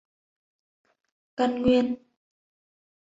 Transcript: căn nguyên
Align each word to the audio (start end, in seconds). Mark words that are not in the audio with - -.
căn 1.37 1.51
nguyên 1.61 1.87